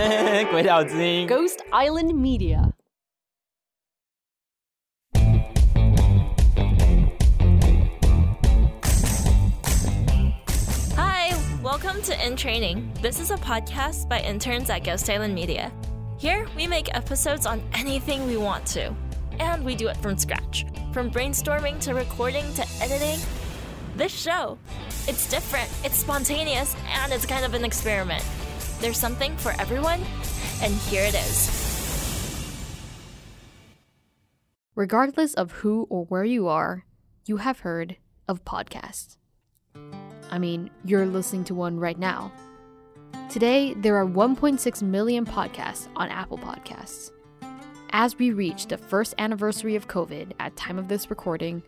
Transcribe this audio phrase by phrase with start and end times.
[0.51, 2.71] 鬼岛之音 Ghost Island Media.
[10.95, 12.91] Hi, welcome to In Training.
[13.01, 15.71] This is a podcast by interns at Ghost Island Media.
[16.17, 18.93] Here, we make episodes on anything we want to,
[19.39, 20.65] and we do it from scratch.
[20.93, 23.19] From brainstorming to recording to editing.
[23.97, 24.57] This show,
[25.07, 28.23] it's different, it's spontaneous, and it's kind of an experiment.
[28.80, 30.00] There's something for everyone,
[30.62, 31.56] and here it is.
[34.74, 36.86] Regardless of who or where you are,
[37.26, 39.18] you have heard of podcasts.
[40.30, 42.32] I mean, you're listening to one right now.
[43.28, 47.10] Today, there are 1.6 million podcasts on Apple Podcasts.
[47.90, 51.62] As we reach the first anniversary of COVID at time of this recording,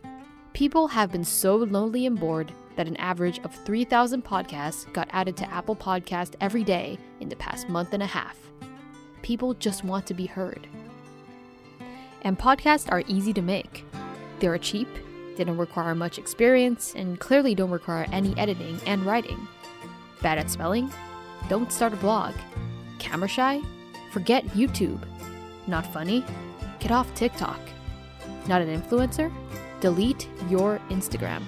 [0.53, 5.37] people have been so lonely and bored that an average of 3,000 podcasts got added
[5.37, 8.37] to Apple Podcast every day in the past month and a half.
[9.21, 10.67] People just want to be heard.
[12.23, 13.85] And podcasts are easy to make.
[14.39, 14.87] They are cheap,
[15.35, 19.47] they don't require much experience, and clearly don't require any editing and writing.
[20.21, 20.91] Bad at spelling?
[21.49, 22.33] Don't start a blog.
[22.99, 23.61] Camera shy?
[24.11, 25.01] Forget YouTube.
[25.67, 26.23] Not funny?
[26.79, 27.59] Get off TikTok.
[28.47, 29.31] Not an influencer?
[29.79, 31.43] Delete your Instagram.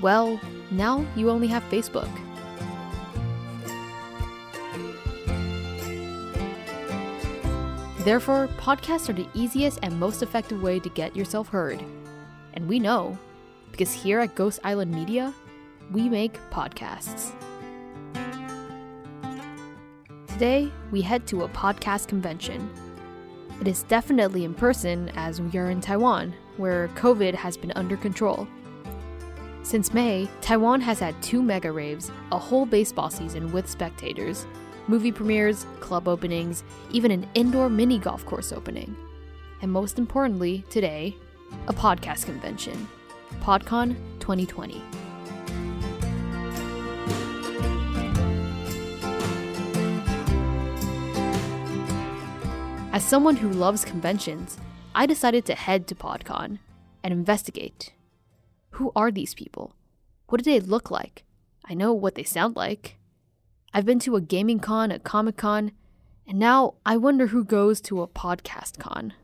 [0.00, 2.08] Well, now you only have Facebook.
[8.04, 11.82] Therefore, podcasts are the easiest and most effective way to get yourself heard.
[12.54, 13.18] And we know,
[13.70, 15.34] because here at Ghost Island Media,
[15.92, 17.32] we make podcasts.
[20.28, 22.70] Today, we head to a podcast convention.
[23.60, 27.96] It is definitely in person as we are in Taiwan, where COVID has been under
[27.96, 28.46] control.
[29.68, 34.46] Since May, Taiwan has had two mega raves, a whole baseball season with spectators,
[34.86, 38.96] movie premieres, club openings, even an indoor mini golf course opening.
[39.60, 41.14] And most importantly, today,
[41.66, 42.88] a podcast convention,
[43.42, 44.80] PodCon 2020.
[52.94, 54.56] As someone who loves conventions,
[54.94, 56.58] I decided to head to PodCon
[57.04, 57.92] and investigate.
[58.70, 59.74] Who are these people?
[60.28, 61.24] What do they look like?
[61.64, 62.96] I know what they sound like.
[63.74, 65.72] I've been to a gaming con, a comic con,
[66.26, 69.14] and now I wonder who goes to a podcast con.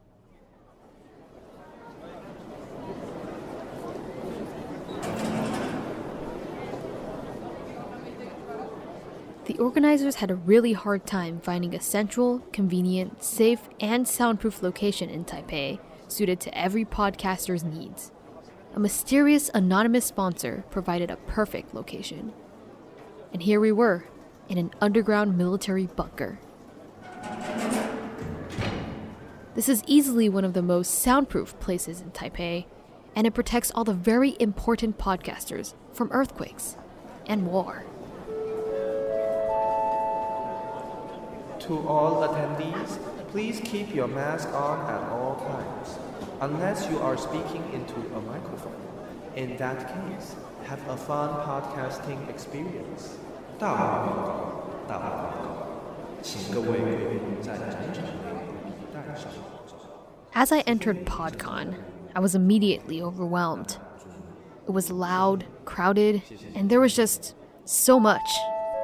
[9.47, 15.10] The organizers had a really hard time finding a central, convenient, safe, and soundproof location
[15.10, 15.78] in Taipei
[16.09, 18.10] suited to every podcaster's needs.
[18.74, 22.32] A mysterious anonymous sponsor provided a perfect location.
[23.32, 24.06] And here we were,
[24.48, 26.40] in an underground military bunker.
[29.54, 32.66] This is easily one of the most soundproof places in Taipei,
[33.14, 36.76] and it protects all the very important podcasters from earthquakes
[37.26, 37.84] and war.
[41.60, 42.98] To all attendees,
[43.28, 45.96] please keep your mask on at all times,
[46.41, 48.75] unless you are speaking into a microphone.
[49.35, 50.35] In that case,
[50.66, 53.17] have a fun podcasting experience.
[53.57, 55.67] 大话预告，大话预告，
[56.22, 58.45] 请各位贵宾在展场内
[58.94, 59.75] 戴上口罩。
[60.34, 61.75] As I entered PodCon,
[62.13, 63.78] I was immediately overwhelmed.
[64.67, 66.22] It was loud, crowded,
[66.56, 67.34] and there was just
[67.66, 68.29] so much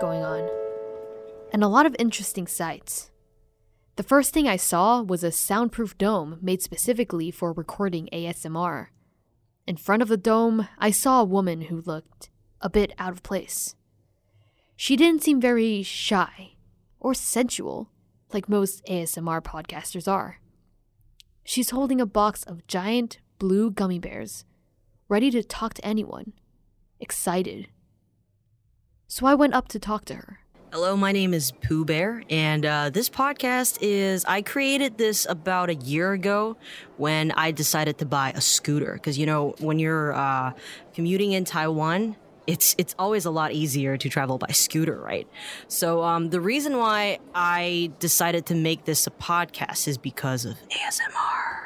[0.01, 0.47] going on.
[1.51, 3.08] And a lot of interesting sights.
[3.96, 8.86] The first thing I saw was a soundproof dome made specifically for recording ASMR.
[9.66, 12.30] In front of the dome, I saw a woman who looked
[12.60, 13.74] a bit out of place.
[14.76, 16.54] She didn't seem very shy
[16.98, 17.90] or sensual
[18.32, 20.40] like most ASMR podcasters are.
[21.44, 24.44] She's holding a box of giant blue gummy bears,
[25.08, 26.32] ready to talk to anyone,
[27.00, 27.68] excited.
[29.08, 30.40] So I went up to talk to her.
[30.72, 34.24] Hello, my name is Pooh Bear, and uh, this podcast is.
[34.24, 36.56] I created this about a year ago
[36.96, 38.92] when I decided to buy a scooter.
[38.92, 40.52] Because, you know, when you're uh,
[40.94, 42.14] commuting in Taiwan,
[42.46, 45.26] it's it's always a lot easier to travel by scooter, right?
[45.66, 50.54] So um, the reason why I decided to make this a podcast is because of
[50.68, 51.59] ASMR.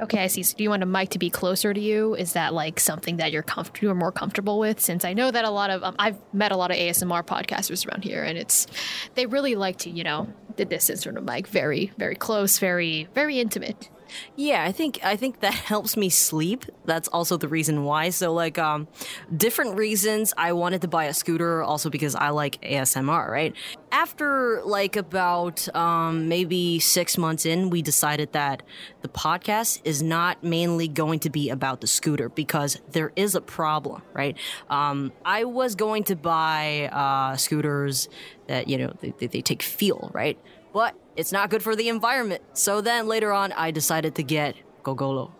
[0.00, 0.42] Okay, I see.
[0.42, 2.14] So do you want a mic to be closer to you?
[2.14, 4.80] Is that like something that you're comfortable you're more comfortable with?
[4.80, 7.86] Since I know that a lot of um, I've met a lot of ASMR podcasters
[7.86, 8.66] around here, and it's
[9.14, 13.08] they really like to you know the distance from the mic, very very close, very
[13.14, 13.88] very intimate.
[14.36, 16.64] Yeah, I think I think that helps me sleep.
[16.84, 18.10] That's also the reason why.
[18.10, 18.88] So like um
[19.36, 23.54] different reasons I wanted to buy a scooter also because I like ASMR, right?
[23.92, 28.62] After like about um maybe 6 months in, we decided that
[29.02, 33.40] the podcast is not mainly going to be about the scooter because there is a
[33.40, 34.36] problem, right?
[34.68, 38.08] Um I was going to buy uh scooters
[38.46, 40.38] that you know they, they take fuel, right?
[40.72, 42.42] But it's not good for the environment.
[42.52, 45.32] So then later on, I decided to get Gogoro.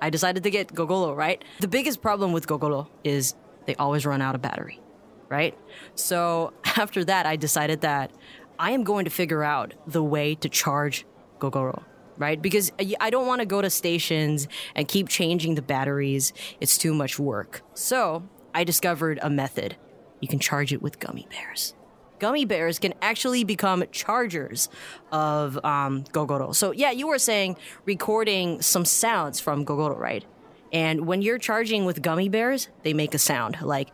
[0.00, 1.42] I decided to get Gogoro, right?
[1.60, 3.34] The biggest problem with Gogoro is
[3.66, 4.80] they always run out of battery,
[5.28, 5.56] right?
[5.94, 8.10] So after that, I decided that
[8.58, 11.06] I am going to figure out the way to charge
[11.38, 11.84] Gogoro,
[12.18, 12.40] right?
[12.40, 16.32] Because I don't want to go to stations and keep changing the batteries.
[16.60, 17.62] It's too much work.
[17.74, 18.24] So
[18.54, 19.76] I discovered a method.
[20.20, 21.74] You can charge it with gummy bears
[22.22, 24.68] gummy bears can actually become chargers
[25.10, 26.54] of um, Gogoro.
[26.54, 30.24] So, yeah, you were saying recording some sounds from Gogoro, right?
[30.72, 33.88] And when you're charging with gummy bears, they make a sound like.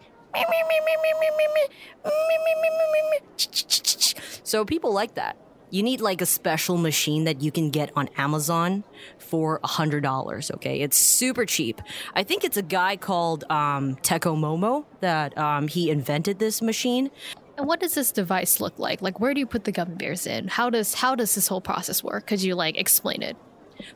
[4.43, 5.37] So people like that.
[5.71, 8.85] You need like a special machine that you can get on Amazon
[9.19, 10.81] for $100, okay?
[10.81, 11.83] It's super cheap.
[12.15, 17.11] I think it's a guy called um, Teko Momo that um, he invented this machine.
[17.59, 19.03] And what does this device look like?
[19.03, 20.47] Like, where do you put the gummy bears in?
[20.47, 22.29] How does how does this whole process work?
[22.29, 23.37] Could you like explain it?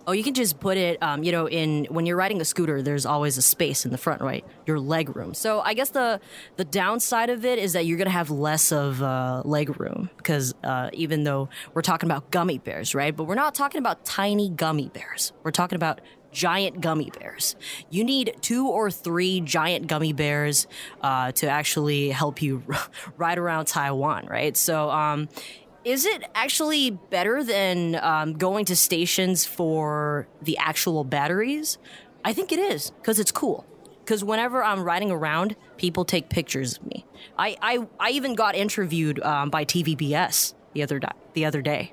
[0.06, 2.82] Oh, you can just put it, um, you know, in when you're riding a scooter.
[2.82, 4.44] There's always a space in the front, right?
[4.66, 5.32] Your leg room.
[5.32, 6.20] So I guess the
[6.56, 10.54] the downside of it is that you're gonna have less of uh, leg room because
[10.64, 13.14] uh, even though we're talking about gummy bears, right?
[13.14, 15.32] But we're not talking about tiny gummy bears.
[15.44, 16.00] We're talking about
[16.32, 17.54] giant gummy bears.
[17.90, 20.66] You need two or three giant gummy bears
[21.02, 22.62] uh, to actually help you
[23.16, 24.56] ride around Taiwan, right?
[24.56, 25.28] So, um,
[25.84, 31.78] is it actually better than um, going to stations for the actual batteries?
[32.24, 33.66] I think it is because it's cool.
[34.04, 37.04] Because whenever I'm riding around, people take pictures of me.
[37.38, 41.92] I, I, I even got interviewed um, by TVBS the other, di- the other day.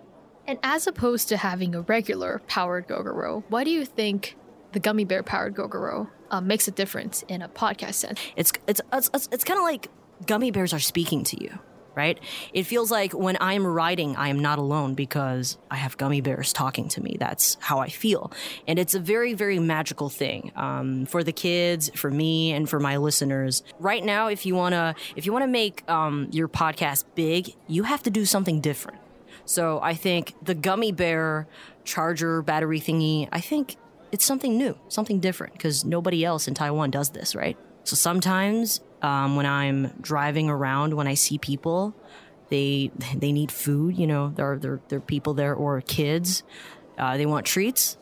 [0.50, 4.36] And as opposed to having a regular powered Gogoro, why do you think
[4.72, 8.20] the gummy bear powered Gogoro uh, makes a difference in a podcast sense?
[8.36, 9.90] It's it's it's, it's, it's kind of like
[10.26, 11.60] gummy bears are speaking to you
[11.96, 12.20] right?
[12.54, 16.54] It feels like when I'm writing, I am not alone because I have gummy bears
[16.54, 17.18] talking to me.
[17.20, 18.32] That's how I feel.
[18.68, 22.80] And it's a very, very magical thing um, for the kids, for me, and for
[22.80, 23.64] my listeners.
[23.80, 27.54] Right now, if you want to, if you want to make um, your podcast big,
[27.68, 29.02] you have to do something different.
[29.50, 31.48] So I think the gummy bear
[31.84, 33.78] charger battery thingy, I think
[34.12, 37.58] it's something new, something different, because nobody else in Taiwan does this, right?
[37.84, 41.96] So sometimes um, when I'm driving around, when I see people,
[42.50, 43.98] they they need food.
[43.98, 46.44] You know, there are there, there are people there or kids.
[47.00, 47.98] Uh, they want treats.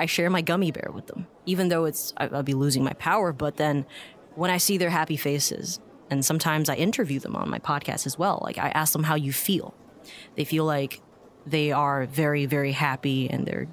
[0.00, 2.94] I share my gummy bear with them, even though it's I, I'll be losing my
[2.94, 3.34] power.
[3.34, 3.84] But then
[4.36, 8.18] when I see their happy faces, and sometimes I interview them on my podcast as
[8.18, 8.40] well.
[8.42, 9.74] Like I ask them how you feel,
[10.36, 11.00] they feel like
[11.46, 13.66] they are very, very happy and they're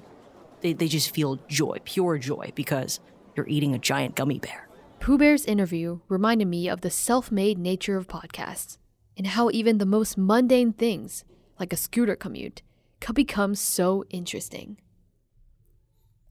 [0.60, 3.00] they, they just feel joy, pure joy, because
[3.34, 4.68] you're eating a giant gummy bear.
[4.98, 8.76] Pooh Bear's interview reminded me of the self made nature of podcasts
[9.16, 11.24] and how even the most mundane things,
[11.58, 12.62] like a scooter commute,
[13.00, 14.76] could become so interesting.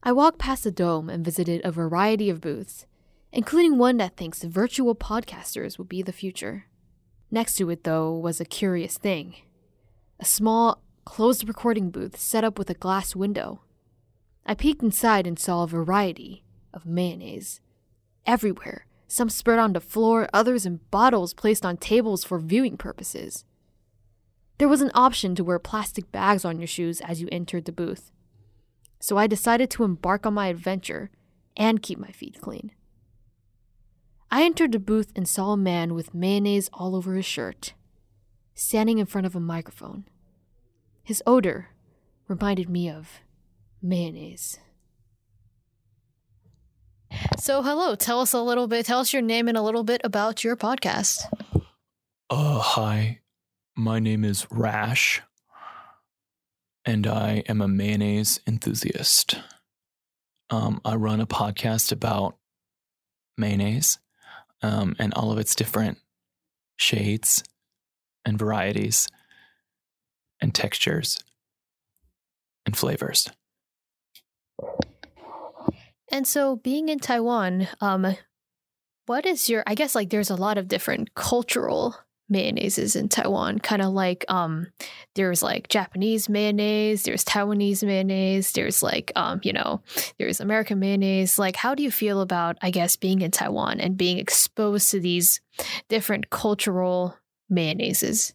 [0.02, 2.86] I walked past the dome and visited a variety of booths,
[3.32, 6.66] including one that thinks virtual podcasters will be the future.
[7.30, 9.34] Next to it, though, was a curious thing
[10.20, 13.62] a small, closed recording booth set up with a glass window.
[14.44, 16.44] I peeked inside and saw a variety
[16.74, 17.60] of mayonnaise.
[18.26, 23.46] Everywhere, some spread on the floor, others in bottles placed on tables for viewing purposes.
[24.58, 27.72] There was an option to wear plastic bags on your shoes as you entered the
[27.72, 28.12] booth.
[29.00, 31.10] So I decided to embark on my adventure
[31.56, 32.72] and keep my feet clean.
[34.30, 37.72] I entered the booth and saw a man with mayonnaise all over his shirt
[38.60, 40.04] standing in front of a microphone.
[41.10, 41.70] His odor
[42.28, 43.18] reminded me of
[43.82, 44.60] mayonnaise.
[47.36, 50.00] So, hello, tell us a little bit, tell us your name and a little bit
[50.04, 51.24] about your podcast.
[52.30, 53.22] Uh, hi.
[53.74, 55.20] My name is Rash,
[56.84, 59.34] and I am a mayonnaise enthusiast.
[60.48, 62.36] Um, I run a podcast about
[63.36, 63.98] mayonnaise
[64.62, 65.98] um, and all of its different
[66.76, 67.42] shades
[68.24, 69.08] and varieties
[70.40, 71.22] and textures
[72.66, 73.30] and flavors.
[76.10, 78.16] And so, being in Taiwan, um,
[79.06, 79.62] what is your?
[79.66, 81.96] I guess like there's a lot of different cultural
[82.32, 84.68] mayonnaises in Taiwan, kind of like um,
[85.14, 89.82] there's like Japanese mayonnaise, there's Taiwanese mayonnaise, there's like um, you know,
[90.18, 91.38] there's American mayonnaise.
[91.38, 95.00] Like, how do you feel about, I guess, being in Taiwan and being exposed to
[95.00, 95.40] these
[95.88, 97.16] different cultural
[97.50, 98.32] mayonnaises?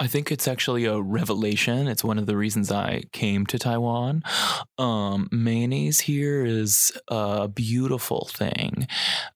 [0.00, 1.88] I think it's actually a revelation.
[1.88, 4.22] It's one of the reasons I came to Taiwan.
[4.78, 8.86] Um, mayonnaise here is a beautiful thing.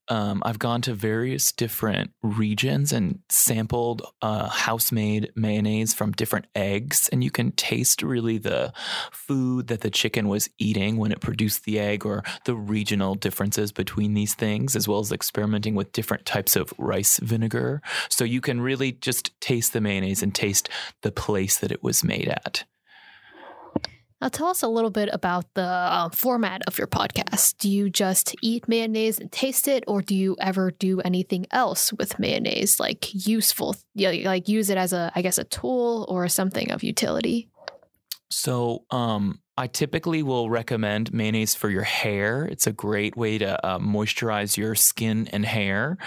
[0.09, 6.47] Um, I've gone to various different regions and sampled uh, house made mayonnaise from different
[6.55, 8.73] eggs, and you can taste really the
[9.11, 13.71] food that the chicken was eating when it produced the egg or the regional differences
[13.71, 17.81] between these things, as well as experimenting with different types of rice vinegar.
[18.09, 20.69] So you can really just taste the mayonnaise and taste
[21.01, 22.65] the place that it was made at.
[24.23, 27.57] Now, tell us a little bit about the uh, format of your podcast.
[27.57, 31.91] Do you just eat mayonnaise and taste it, or do you ever do anything else
[31.91, 36.71] with mayonnaise, like useful, like use it as a, I guess, a tool or something
[36.71, 37.49] of utility?
[38.29, 42.45] So, um, I typically will recommend mayonnaise for your hair.
[42.45, 45.97] It's a great way to uh, moisturize your skin and hair.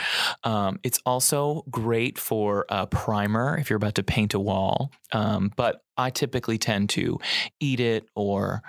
[0.43, 4.91] Um, it's also great for a primer if you're about to paint a wall.
[5.13, 7.21] Um, but I typically tend to
[7.61, 8.63] eat it or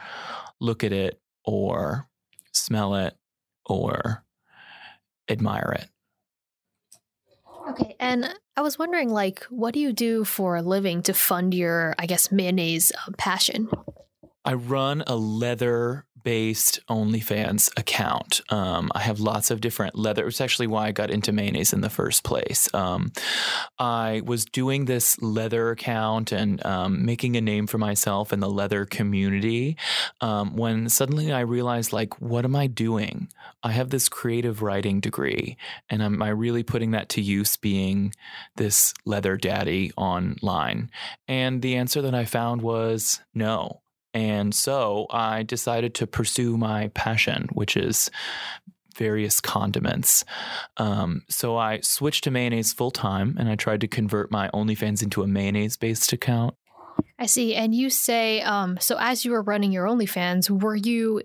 [0.59, 2.07] look at it or
[2.51, 3.15] smell it
[3.65, 4.23] or
[5.27, 5.89] admire it.
[7.69, 11.53] Okay, and I was wondering, like, what do you do for a living to fund
[11.53, 13.69] your, I guess, mayonnaise uh, passion?
[14.47, 18.39] I run a leather based OnlyFans account.
[18.47, 20.25] Um, I have lots of different leather.
[20.25, 22.73] It's actually why I got into mayonnaise in the first place.
[22.73, 23.11] Um,
[23.77, 28.49] I was doing this leather account and um, making a name for myself in the
[28.49, 29.75] leather community
[30.21, 33.27] um, when suddenly I realized, like, what am I doing?
[33.63, 35.57] I have this creative writing degree,
[35.89, 38.13] and am I really putting that to use being
[38.55, 40.89] this leather daddy online?
[41.27, 43.81] And the answer that I found was no.
[44.17, 48.09] And so I decided to pursue my passion, which is
[48.95, 50.25] various condiments.
[50.77, 55.03] Um, so I switched to mayonnaise full time and I tried to convert my OnlyFans
[55.03, 56.55] into a mayonnaise based account.
[57.19, 57.53] I see.
[57.53, 61.21] And you say, um, so as you were running your OnlyFans, were you,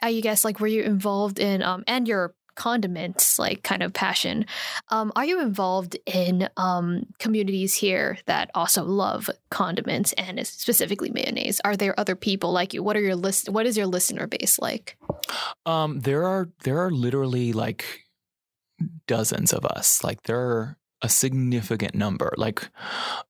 [0.00, 4.46] I guess, like, were you involved in, um, and your condiments like kind of passion.
[4.88, 11.60] Um, are you involved in um, communities here that also love condiments and specifically mayonnaise?
[11.64, 12.82] Are there other people like you?
[12.82, 14.96] What are your list what is your listener base like?
[15.66, 17.84] Um, there are there are literally like
[19.06, 20.02] dozens of us.
[20.02, 22.32] Like there are a significant number.
[22.36, 22.68] Like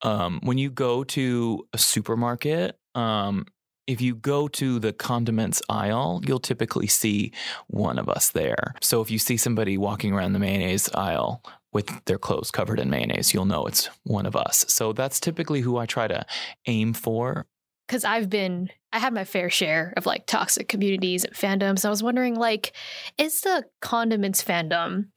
[0.03, 3.47] um, when you go to a supermarket um,
[3.87, 7.33] if you go to the condiments aisle, you'll typically see
[7.67, 8.75] one of us there.
[8.81, 12.91] So if you see somebody walking around the mayonnaise aisle with their clothes covered in
[12.91, 14.65] mayonnaise, you'll know it's one of us.
[14.69, 16.25] So that's typically who I try to
[16.67, 17.47] aim for.
[17.89, 21.83] Because I've been, I had my fair share of like toxic communities and fandoms.
[21.83, 22.73] And I was wondering, like,
[23.19, 25.09] is the condiments fandom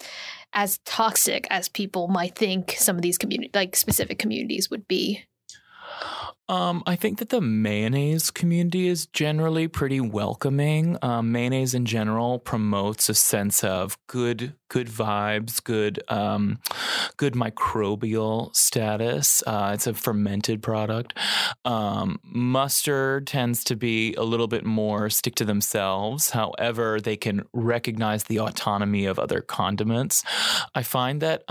[0.53, 5.23] as toxic as people might think some of these community, like specific communities would be?
[6.47, 10.97] Um, I think that the mayonnaise community is generally pretty welcoming.
[11.01, 16.59] Um, mayonnaise in general promotes a sense of good, good vibes, good, um,
[17.17, 19.41] good microbial status.
[19.47, 21.17] Uh, it's a fermented product.
[21.65, 26.29] Um, mustard tends to be a little bit more stick to themselves.
[26.29, 30.23] However, they can recognize the autonomy of other condiments.
[30.75, 31.49] I find that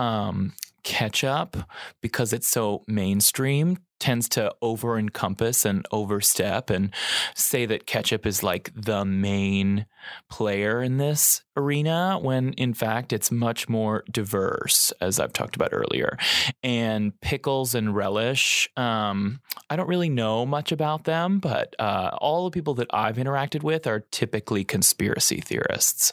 [0.84, 1.56] um, ketchup,
[2.00, 6.92] because it's so mainstream, tends to over encompass and overstep and
[7.34, 9.86] say that ketchup is like the main
[10.28, 15.70] player in this arena when in fact it's much more diverse as i've talked about
[15.72, 16.18] earlier.
[16.62, 22.44] And pickles and relish um, i don't really know much about them but uh, all
[22.44, 26.12] the people that i've interacted with are typically conspiracy theorists.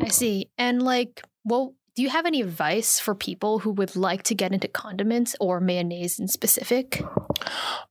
[0.00, 0.48] I see.
[0.56, 4.52] And like well do you have any advice for people who would like to get
[4.52, 7.02] into condiments or mayonnaise in specific?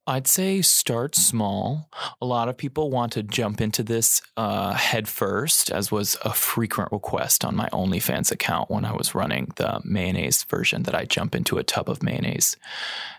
[0.06, 1.90] I'd say start small.
[2.22, 6.34] A lot of people want to jump into this uh, head first, as was a
[6.34, 11.06] frequent request on my OnlyFans account when I was running the mayonnaise version that I
[11.06, 12.58] jump into a tub of mayonnaise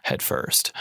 [0.05, 0.73] head first.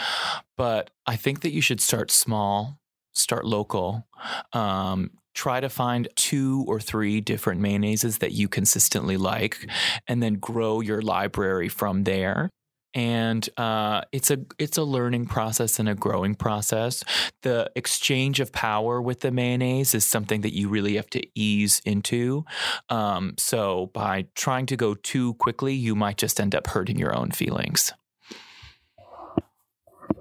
[0.56, 2.78] But I think that you should start small,
[3.12, 4.06] start local.
[4.52, 9.70] Um, try to find two or three different mayonnaises that you consistently like
[10.08, 12.50] and then grow your library from there
[12.96, 17.04] and uh, it's a it's a learning process and a growing process.
[17.42, 21.82] The exchange of power with the mayonnaise is something that you really have to ease
[21.84, 22.46] into.
[22.88, 27.14] Um, so by trying to go too quickly, you might just end up hurting your
[27.14, 27.92] own feelings.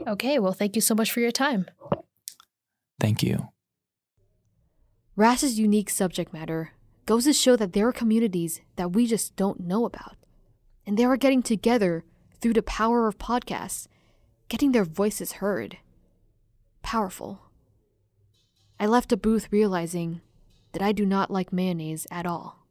[0.06, 1.68] Okay, well, thank you so much for your time.
[3.00, 3.55] Thank you.
[5.18, 6.74] Rass's unique subject matter
[7.06, 10.18] goes to show that there are communities that we just don't know about.
[10.86, 12.04] And they are getting together
[12.42, 13.88] through the power of podcasts,
[14.50, 15.78] getting their voices heard.
[16.84, 17.40] Powerful.
[18.78, 20.20] I left the booth realizing
[20.74, 22.68] that I do not like mayonnaise at all.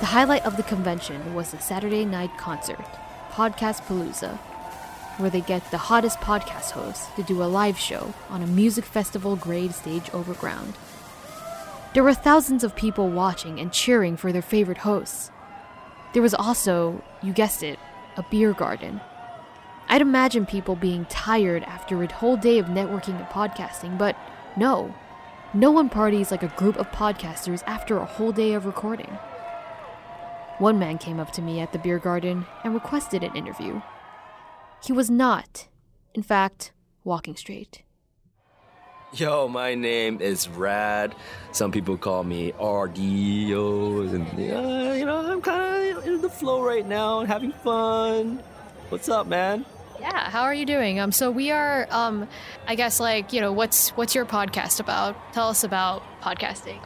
[0.00, 2.84] The highlight of the convention was the Saturday night concert,
[3.30, 4.40] Podcast Palooza,
[5.18, 8.84] where they get the hottest podcast hosts to do a live show on a music
[8.84, 10.74] festival grade stage overground.
[11.94, 15.30] There were thousands of people watching and cheering for their favorite hosts.
[16.14, 17.78] There was also, you guessed it,
[18.16, 19.00] a beer garden.
[19.88, 24.16] I'd imagine people being tired after a whole day of networking and podcasting, but
[24.56, 24.94] no.
[25.52, 29.18] No one parties like a group of podcasters after a whole day of recording.
[30.58, 33.82] One man came up to me at the beer garden and requested an interview.
[34.84, 35.68] He was not,
[36.12, 36.72] in fact,
[37.04, 37.82] walking straight.
[39.14, 41.14] Yo, my name is Rad.
[41.52, 46.64] Some people call me RDO, and uh, you know I'm kind of in the flow
[46.64, 48.42] right now, having fun.
[48.88, 49.64] What's up, man?
[50.00, 50.98] Yeah, how are you doing?
[50.98, 52.26] Um, so we are, um,
[52.66, 55.14] I guess, like you know, what's what's your podcast about?
[55.32, 56.80] Tell us about podcasting.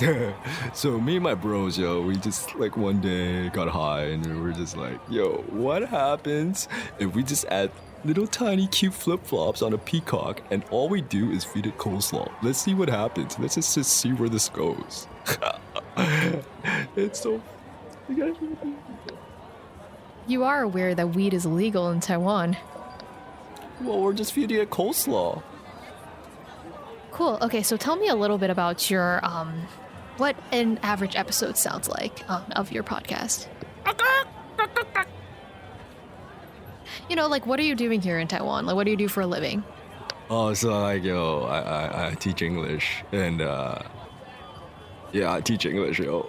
[0.74, 4.40] so me and my bros, yo, we just like one day got high and we
[4.40, 6.68] were just like, yo, what happens
[6.98, 7.70] if we just add
[8.04, 11.78] little tiny cute flip flops on a peacock and all we do is feed it
[11.78, 12.30] coleslaw?
[12.42, 13.38] Let's see what happens.
[13.38, 15.06] Let's just, just see where this goes.
[16.96, 17.40] it's so.
[20.26, 22.56] You are aware that weed is illegal in Taiwan.
[23.80, 25.42] Well, we're just feeding it coleslaw.
[27.10, 27.38] Cool.
[27.42, 29.66] Okay, so tell me a little bit about your um,
[30.16, 33.46] what an average episode sounds like um, of your podcast.
[37.08, 38.66] You know, like what are you doing here in Taiwan?
[38.66, 39.64] Like, what do you do for a living?
[40.30, 43.82] Oh, so like yo, I I, I teach English and uh,
[45.12, 46.28] yeah, I teach English, yo.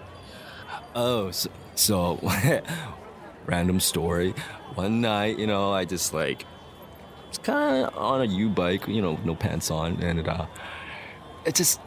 [0.94, 2.18] oh, so, so
[3.46, 4.34] random story.
[4.74, 6.46] One night, you know, I just like
[7.28, 10.46] it's kind of on a YouBike, you know, no pants on, and uh,
[11.44, 11.80] it just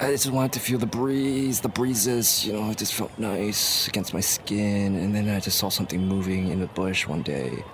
[0.00, 3.88] I just wanted to feel the breeze, the breezes, you know, it just felt nice
[3.88, 4.96] against my skin.
[4.96, 7.64] And then I just saw something moving in the bush one day,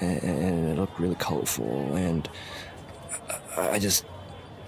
[0.00, 1.96] and, and it looked really colorful.
[1.96, 2.28] And
[3.56, 4.04] I, I just,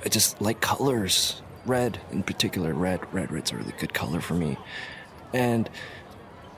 [0.04, 2.74] I just like colors, red in particular.
[2.74, 4.56] Red, red, red's a really good color for me.
[5.32, 5.70] And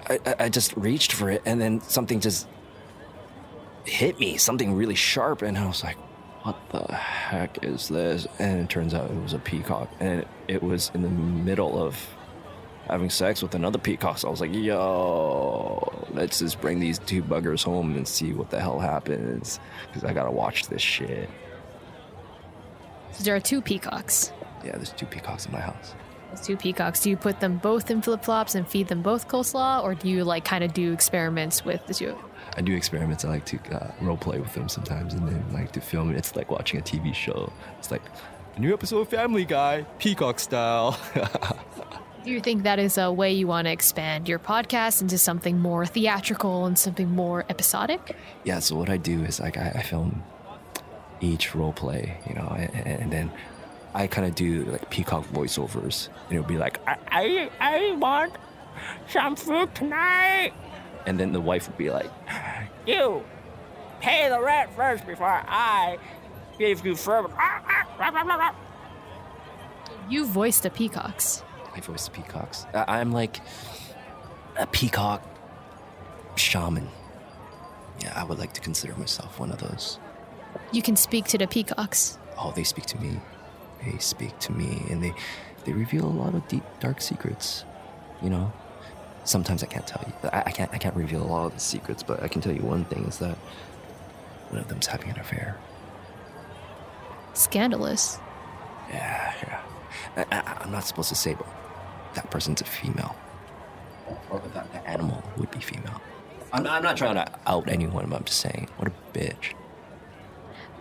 [0.08, 2.46] I, I just reached for it, and then something just
[3.84, 5.96] hit me, something really sharp, and I was like,
[6.48, 8.26] what the heck is this?
[8.38, 9.90] And it turns out it was a peacock.
[10.00, 11.98] And it, it was in the middle of
[12.86, 14.18] having sex with another peacock.
[14.18, 18.48] So I was like, yo, let's just bring these two buggers home and see what
[18.50, 19.60] the hell happens.
[19.86, 21.28] Because I gotta watch this shit.
[23.12, 24.32] So there are two peacocks.
[24.64, 25.94] Yeah, there's two peacocks in my house.
[26.30, 27.00] Those two peacocks.
[27.00, 30.08] Do you put them both in flip flops and feed them both coleslaw, or do
[30.08, 32.16] you like kind of do experiments with the two?
[32.56, 33.24] I do experiments.
[33.24, 36.16] I like to uh, role play with them sometimes, and then like to film it.
[36.16, 37.52] It's like watching a TV show.
[37.78, 38.02] It's like
[38.56, 40.98] a new episode of Family Guy, Peacock style.
[42.24, 45.58] do you think that is a way you want to expand your podcast into something
[45.58, 48.16] more theatrical and something more episodic?
[48.44, 48.58] Yeah.
[48.58, 50.22] So what I do is like I, I film
[51.20, 53.30] each role play, you know, and, and then
[53.94, 58.34] I kind of do like peacock voiceovers, and it'll be like, I, I, I want
[59.08, 60.52] some food tonight.
[61.06, 62.10] And then the wife would be like,
[62.86, 63.24] You
[64.00, 65.98] pay the rent first before I
[66.58, 67.30] give you food.
[70.08, 71.42] You voice the peacocks.
[71.74, 72.66] I voice the peacocks.
[72.74, 73.40] I- I'm like
[74.56, 75.22] a peacock
[76.36, 76.88] shaman.
[78.00, 79.98] Yeah, I would like to consider myself one of those.
[80.72, 82.18] You can speak to the peacocks.
[82.38, 83.18] Oh, they speak to me.
[83.84, 85.14] They speak to me, and they
[85.64, 87.64] they reveal a lot of deep, dark secrets.
[88.22, 88.52] You know,
[89.24, 90.28] sometimes I can't tell you.
[90.30, 92.52] I, I can't I can't reveal a lot of the secrets, but I can tell
[92.52, 93.36] you one thing is that
[94.50, 95.56] one of them's having an affair.
[97.34, 98.18] Scandalous.
[98.90, 99.60] Yeah, yeah.
[100.32, 101.46] I, I'm not supposed to say, but
[102.14, 103.14] that person's a female,
[104.30, 106.00] or that the animal would be female.
[106.52, 109.52] I'm, I'm not trying to out anyone, but I'm just saying, what a bitch.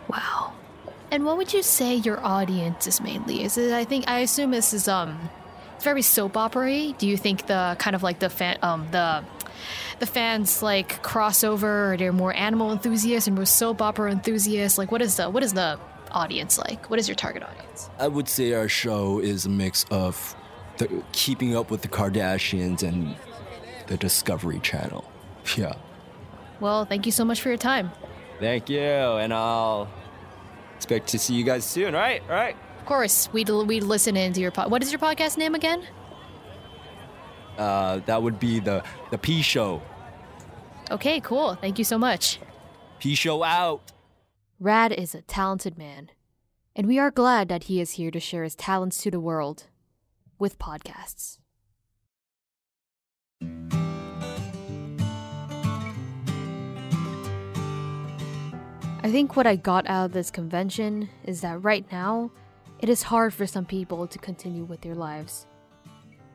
[0.08, 0.47] Wow.
[1.12, 3.44] And what would you say your audience is mainly?
[3.44, 3.72] Is it?
[3.72, 5.30] I think I assume this is um,
[5.76, 6.92] it's very soap opera.
[6.98, 9.24] Do you think the kind of like the fan um the
[10.00, 14.78] the fans like crossover or they're more animal enthusiasts and more soap opera enthusiasts?
[14.78, 15.80] Like what is the what is the
[16.12, 16.90] audience like?
[16.90, 17.90] What is your target audience?
[18.00, 20.36] I would say our show is a mix of
[20.78, 23.16] the keeping up with the Kardashians and
[23.88, 25.10] the Discovery Channel.
[25.56, 25.76] Yeah.
[26.60, 27.90] Well, thank you so much for your time.
[28.42, 29.88] Thank you, and I'll
[30.78, 31.94] expect to see you guys soon.
[31.94, 32.22] Right?
[32.30, 32.56] Right.
[32.80, 34.72] Of course, we'd we'd listen into your pod.
[34.72, 35.84] What is your podcast name again?
[37.58, 39.82] Uh, that would be the the P Show.
[40.90, 41.56] Okay, cool.
[41.56, 42.40] Thank you so much.
[43.00, 43.92] P Show out.
[44.60, 46.10] Rad is a talented man,
[46.76, 49.66] and we are glad that he is here to share his talents to the world
[50.40, 51.40] with podcasts.
[59.08, 62.30] I think what I got out of this convention is that right now,
[62.80, 65.48] it is hard for some people to continue with their lives.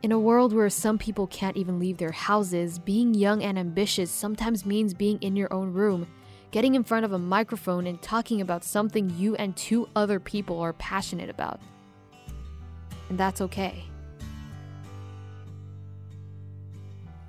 [0.02, 4.10] In a world where some people can't even leave their houses, being young and ambitious
[4.10, 6.06] sometimes means being in your own room,
[6.50, 10.58] getting in front of a microphone and talking about something you and two other people
[10.58, 11.60] are passionate about.
[13.10, 13.84] And that's okay.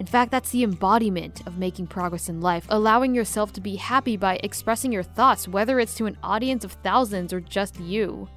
[0.03, 4.17] In fact, that's the embodiment of making progress in life, allowing yourself to be happy
[4.17, 8.27] by expressing your thoughts, whether it's to an audience of thousands or just you.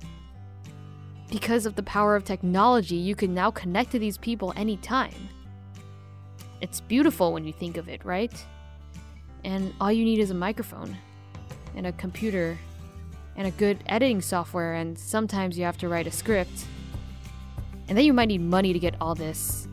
[1.29, 5.29] Because of the power of technology, you can now connect to these people anytime.
[6.61, 8.33] It's beautiful when you think of it, right?
[9.43, 10.97] And all you need is a microphone,
[11.75, 12.57] and a computer,
[13.35, 16.65] and a good editing software, and sometimes you have to write a script.
[17.89, 19.67] And then you might need money to get all this.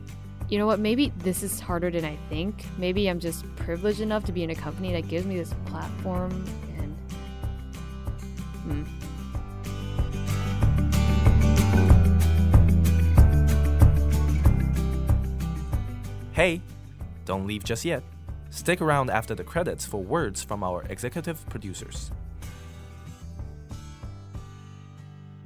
[0.48, 0.78] You know what?
[0.78, 2.64] Maybe this is harder than I think.
[2.76, 6.44] Maybe I'm just privileged enough to be in a company that gives me this platform
[6.78, 6.94] and.
[8.62, 8.84] Hmm.
[16.32, 16.60] Hey,
[17.24, 18.02] don't leave just yet.
[18.50, 22.10] Stick around after the credits for words from our executive producers.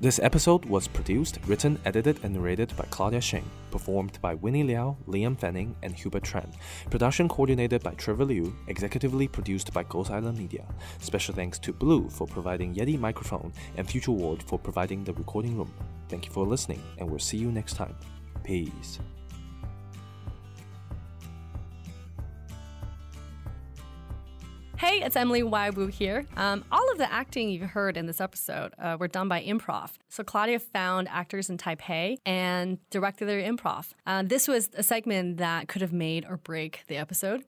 [0.01, 4.97] This episode was produced, written, edited, and narrated by Claudia Sheng, performed by Winnie Liao,
[5.09, 6.55] Liam Fanning, and Hubert Tran.
[6.89, 10.65] Production coordinated by Trevor Liu, executively produced by Ghost Island Media.
[11.01, 15.57] Special thanks to Blue for providing Yeti microphone and Future Ward for providing the recording
[15.57, 15.75] room.
[16.09, 17.97] Thank you for listening, and we'll see you next time.
[18.45, 19.01] Peace.
[24.79, 25.71] Hey, it's Emily Y.
[25.71, 26.25] Wu here.
[26.37, 29.91] Um, all of the acting you've heard in this episode uh, were done by improv.
[30.09, 33.89] So Claudia found actors in Taipei and directed their improv.
[34.07, 37.43] Uh, this was a segment that could have made or break the episode.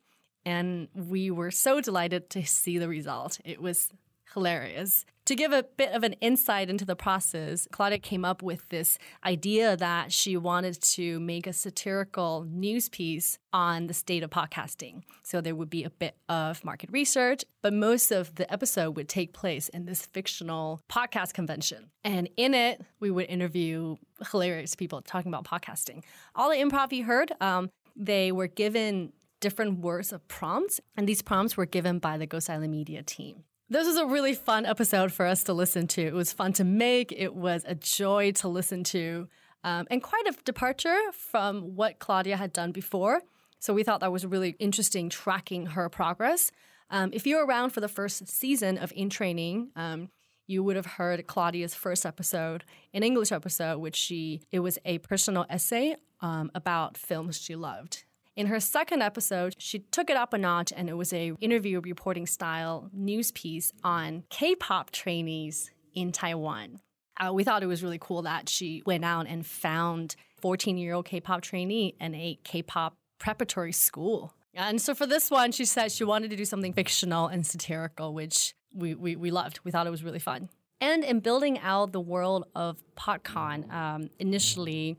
[0.45, 3.39] And we were so delighted to see the result.
[3.45, 3.91] It was
[4.33, 5.05] hilarious.
[5.27, 8.99] To give a bit of an insight into the process, Claudia came up with this
[9.25, 15.03] idea that she wanted to make a satirical news piece on the state of podcasting.
[15.23, 19.09] So there would be a bit of market research, but most of the episode would
[19.09, 21.91] take place in this fictional podcast convention.
[22.03, 23.99] And in it, we would interview
[24.33, 26.03] hilarious people talking about podcasting.
[26.35, 31.23] All the improv you heard, um, they were given different words of prompts, and these
[31.23, 33.45] prompts were given by the Ghost Island Media team.
[33.73, 36.03] This was a really fun episode for us to listen to.
[36.03, 39.29] It was fun to make, it was a joy to listen to,
[39.63, 43.23] um, and quite a departure from what Claudia had done before.
[43.61, 46.51] So we thought that was really interesting tracking her progress.
[46.91, 50.09] Um, if you're around for the first season of In Training, um,
[50.49, 54.99] you would have heard Claudia's first episode, an English episode, which she it was a
[54.99, 58.03] personal essay um, about films she loved.
[58.37, 61.81] In her second episode, she took it up a notch and it was a interview
[61.81, 66.81] reporting style news piece on K-pop trainees in Taiwan.
[67.19, 71.43] Uh, we thought it was really cool that she went out and found 14-year-old K-pop
[71.43, 74.33] trainee in a K-pop preparatory school.
[74.55, 78.15] And so for this one, she said she wanted to do something fictional and satirical,
[78.15, 79.61] which we, we, we loved.
[79.65, 80.49] We thought it was really fun.
[80.81, 84.97] And in building out the world of PodCon, um, initially,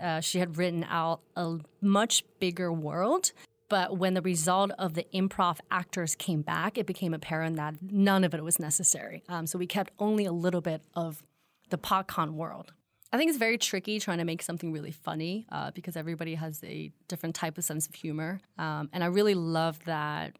[0.00, 3.32] uh, she had written out a much bigger world.
[3.68, 8.24] But when the result of the improv actors came back, it became apparent that none
[8.24, 9.22] of it was necessary.
[9.28, 11.22] Um, so we kept only a little bit of
[11.70, 12.72] the PodCon world.
[13.12, 16.62] I think it's very tricky trying to make something really funny uh, because everybody has
[16.64, 18.40] a different type of sense of humor.
[18.58, 20.36] Um, and I really love that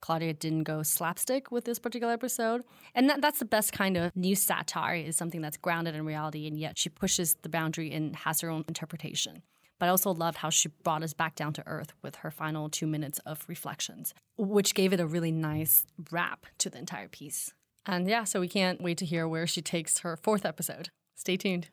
[0.00, 2.62] Claudia didn't go slapstick with this particular episode.
[2.94, 6.46] And that, that's the best kind of news satire is something that's grounded in reality
[6.46, 9.42] and yet she pushes the boundary and has her own interpretation.
[9.78, 12.68] But I also loved how she brought us back down to earth with her final
[12.68, 17.52] two minutes of reflections, which gave it a really nice wrap to the entire piece.
[17.86, 20.90] And yeah, so we can't wait to hear where she takes her fourth episode.
[21.16, 21.68] Stay tuned.